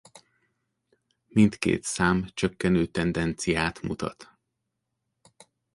Mindkét 1.27 1.83
szám 1.83 2.29
csökkenő 2.33 2.85
tendenciát 2.85 3.81
mutat. 3.81 4.37